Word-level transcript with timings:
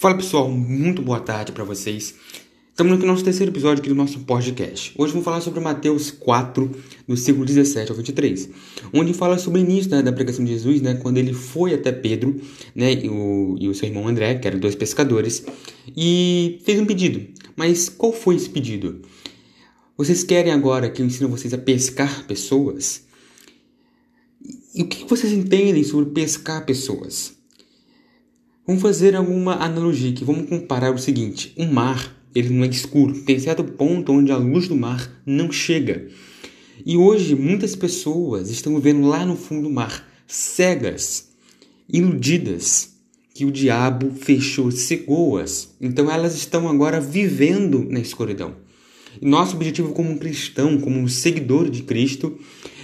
Fala 0.00 0.14
pessoal, 0.14 0.48
muito 0.48 1.02
boa 1.02 1.18
tarde 1.18 1.50
para 1.50 1.64
vocês. 1.64 2.14
Estamos 2.70 2.96
no 3.00 3.04
nosso 3.04 3.24
terceiro 3.24 3.50
episódio 3.50 3.80
aqui 3.80 3.88
do 3.88 3.96
nosso 3.96 4.20
podcast. 4.20 4.94
Hoje 4.96 5.12
vamos 5.12 5.24
falar 5.24 5.40
sobre 5.40 5.58
Mateus 5.58 6.12
4, 6.12 6.68
do 6.68 6.76
versículo 7.08 7.44
17 7.44 7.90
ao 7.90 7.96
23, 7.96 8.48
onde 8.94 9.12
fala 9.12 9.36
sobre 9.38 9.58
o 9.60 9.64
início 9.64 9.90
né, 9.90 10.00
da 10.00 10.12
pregação 10.12 10.44
de 10.44 10.52
Jesus, 10.52 10.80
né, 10.80 10.94
quando 10.94 11.18
ele 11.18 11.32
foi 11.32 11.74
até 11.74 11.90
Pedro 11.90 12.40
né, 12.76 12.92
e, 12.94 13.08
o, 13.08 13.56
e 13.58 13.68
o 13.68 13.74
seu 13.74 13.88
irmão 13.88 14.06
André, 14.06 14.36
que 14.36 14.46
eram 14.46 14.60
dois 14.60 14.76
pescadores, 14.76 15.44
e 15.96 16.60
fez 16.64 16.78
um 16.78 16.86
pedido. 16.86 17.26
Mas 17.56 17.88
qual 17.88 18.12
foi 18.12 18.36
esse 18.36 18.48
pedido? 18.48 19.02
Vocês 19.96 20.22
querem 20.22 20.52
agora 20.52 20.88
que 20.88 21.02
eu 21.02 21.06
ensine 21.06 21.28
vocês 21.28 21.52
a 21.52 21.58
pescar 21.58 22.24
pessoas? 22.24 23.02
E 24.72 24.80
o 24.80 24.86
que 24.86 25.04
vocês 25.08 25.32
entendem 25.32 25.82
sobre 25.82 26.10
pescar 26.10 26.64
pessoas? 26.64 27.36
Vamos 28.68 28.82
fazer 28.82 29.16
alguma 29.16 29.54
analogia 29.54 30.10
aqui. 30.10 30.22
Vamos 30.22 30.46
comparar 30.46 30.94
o 30.94 30.98
seguinte: 30.98 31.54
o 31.56 31.64
mar 31.64 32.14
ele 32.34 32.50
não 32.50 32.64
é 32.64 32.68
escuro. 32.68 33.18
Tem 33.22 33.38
certo 33.38 33.64
ponto 33.64 34.12
onde 34.12 34.30
a 34.30 34.36
luz 34.36 34.68
do 34.68 34.76
mar 34.76 35.10
não 35.24 35.50
chega. 35.50 36.06
E 36.84 36.94
hoje 36.94 37.34
muitas 37.34 37.74
pessoas 37.74 38.50
estão 38.50 38.78
vendo 38.78 39.08
lá 39.08 39.24
no 39.24 39.36
fundo 39.36 39.62
do 39.62 39.74
mar, 39.74 40.06
cegas, 40.26 41.30
iludidas, 41.90 42.90
que 43.32 43.46
o 43.46 43.50
diabo 43.50 44.10
fechou, 44.10 44.70
cegou-as. 44.70 45.74
Então 45.80 46.10
elas 46.10 46.36
estão 46.36 46.68
agora 46.68 47.00
vivendo 47.00 47.86
na 47.88 48.00
escuridão. 48.00 48.54
E 49.18 49.26
nosso 49.26 49.56
objetivo 49.56 49.94
como 49.94 50.18
cristão, 50.18 50.78
como 50.78 51.08
seguidor 51.08 51.70
de 51.70 51.84
Cristo, 51.84 52.38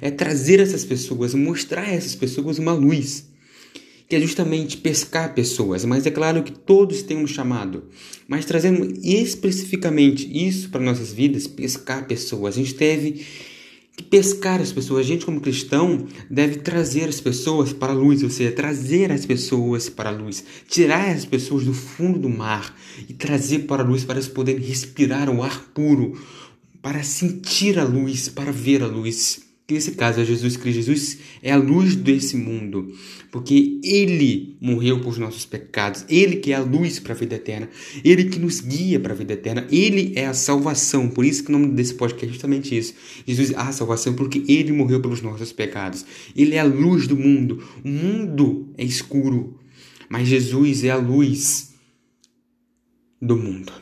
é 0.00 0.10
trazer 0.10 0.58
essas 0.58 0.84
pessoas, 0.84 1.34
mostrar 1.34 1.82
a 1.82 1.92
essas 1.92 2.16
pessoas 2.16 2.58
uma 2.58 2.72
luz 2.72 3.28
que 4.08 4.16
é 4.16 4.20
justamente 4.20 4.78
pescar 4.78 5.34
pessoas, 5.34 5.84
mas 5.84 6.06
é 6.06 6.10
claro 6.10 6.42
que 6.42 6.52
todos 6.52 7.02
têm 7.02 7.18
um 7.18 7.26
chamado. 7.26 7.84
Mas 8.26 8.46
trazendo 8.46 8.98
especificamente 9.02 10.26
isso 10.26 10.70
para 10.70 10.80
nossas 10.80 11.12
vidas, 11.12 11.46
pescar 11.46 12.06
pessoas, 12.06 12.54
a 12.54 12.58
gente 12.58 12.74
deve 12.74 13.26
pescar 14.08 14.60
as 14.60 14.72
pessoas. 14.72 15.00
A 15.00 15.08
gente, 15.08 15.26
como 15.26 15.40
cristão, 15.40 16.06
deve 16.30 16.56
trazer 16.56 17.08
as 17.08 17.20
pessoas 17.20 17.72
para 17.72 17.92
a 17.92 17.96
luz, 17.96 18.22
ou 18.22 18.30
seja, 18.30 18.52
trazer 18.52 19.12
as 19.12 19.26
pessoas 19.26 19.90
para 19.90 20.08
a 20.08 20.12
luz, 20.12 20.42
tirar 20.66 21.10
as 21.10 21.26
pessoas 21.26 21.64
do 21.64 21.74
fundo 21.74 22.18
do 22.18 22.30
mar 22.30 22.74
e 23.08 23.12
trazer 23.12 23.60
para 23.60 23.82
a 23.82 23.86
luz 23.86 24.04
para 24.04 24.14
elas 24.14 24.28
poderem 24.28 24.62
respirar 24.62 25.28
o 25.28 25.42
ar 25.42 25.64
puro, 25.74 26.18
para 26.80 27.02
sentir 27.02 27.78
a 27.78 27.84
luz, 27.84 28.30
para 28.30 28.52
ver 28.52 28.82
a 28.82 28.86
luz 28.86 29.47
nesse 29.74 29.92
caso 29.92 30.20
é 30.20 30.24
Jesus 30.24 30.56
Cristo. 30.56 30.82
Jesus 30.82 31.18
é 31.42 31.52
a 31.52 31.56
luz 31.56 31.94
desse 31.94 32.36
mundo, 32.36 32.94
porque 33.30 33.78
Ele 33.84 34.56
morreu 34.60 35.00
por 35.00 35.18
nossos 35.18 35.44
pecados, 35.44 36.04
Ele 36.08 36.36
que 36.36 36.52
é 36.52 36.56
a 36.56 36.62
luz 36.62 36.98
para 36.98 37.12
a 37.12 37.16
vida 37.16 37.34
eterna, 37.34 37.68
Ele 38.02 38.24
que 38.24 38.38
nos 38.38 38.60
guia 38.60 38.98
para 38.98 39.12
a 39.12 39.16
vida 39.16 39.34
eterna, 39.34 39.66
Ele 39.70 40.12
é 40.16 40.26
a 40.26 40.34
salvação. 40.34 41.08
Por 41.08 41.24
isso 41.24 41.44
que 41.44 41.50
o 41.50 41.52
nome 41.52 41.74
desse 41.74 41.94
podcast 41.94 42.26
é 42.26 42.32
justamente 42.32 42.76
isso. 42.76 42.94
Jesus 43.26 43.50
é 43.50 43.56
a 43.56 43.70
salvação, 43.72 44.14
porque 44.14 44.42
Ele 44.48 44.72
morreu 44.72 45.00
pelos 45.00 45.20
nossos 45.20 45.52
pecados. 45.52 46.04
Ele 46.34 46.54
é 46.54 46.60
a 46.60 46.64
luz 46.64 47.06
do 47.06 47.16
mundo. 47.16 47.62
O 47.84 47.88
mundo 47.88 48.72
é 48.76 48.84
escuro, 48.84 49.58
mas 50.08 50.28
Jesus 50.28 50.84
é 50.84 50.90
a 50.90 50.96
luz 50.96 51.74
do 53.20 53.36
mundo. 53.36 53.72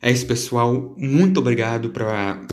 É 0.00 0.10
isso, 0.12 0.26
pessoal. 0.26 0.94
Muito 0.98 1.40
obrigado 1.40 1.90
para 1.90 2.46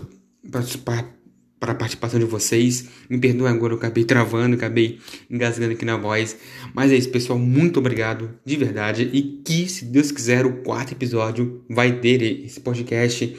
para 1.65 1.71
a 1.71 1.75
participação 1.75 2.19
de 2.19 2.25
vocês. 2.25 2.85
Me 3.09 3.17
perdoem 3.17 3.51
agora, 3.51 3.73
eu 3.73 3.77
acabei 3.77 4.03
travando, 4.03 4.55
acabei 4.55 4.99
engasgando 5.29 5.73
aqui 5.73 5.83
na 5.83 5.97
voz. 5.97 6.37
Mas 6.75 6.91
é 6.91 6.95
isso, 6.95 7.09
pessoal. 7.09 7.39
Muito 7.39 7.79
obrigado, 7.79 8.29
de 8.45 8.55
verdade. 8.55 9.09
E 9.11 9.41
que, 9.43 9.67
se 9.67 9.85
Deus 9.85 10.11
quiser, 10.11 10.45
o 10.45 10.57
quarto 10.61 10.91
episódio 10.91 11.63
vai 11.67 11.99
ter 11.99 12.21
esse 12.21 12.59
podcast. 12.59 13.35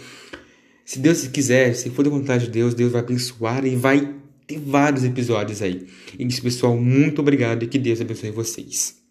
Se 0.84 0.98
Deus 0.98 1.26
quiser, 1.28 1.74
se 1.74 1.88
for 1.90 2.02
da 2.02 2.10
vontade 2.10 2.46
de 2.46 2.50
Deus, 2.50 2.74
Deus 2.74 2.90
vai 2.90 3.00
abençoar 3.00 3.64
e 3.64 3.76
vai 3.76 4.12
ter 4.44 4.58
vários 4.58 5.04
episódios 5.04 5.62
aí. 5.62 5.86
E 6.18 6.26
isso, 6.26 6.42
pessoal, 6.42 6.76
muito 6.76 7.20
obrigado 7.20 7.62
e 7.62 7.68
que 7.68 7.78
Deus 7.78 8.00
abençoe 8.00 8.32
vocês. 8.32 9.05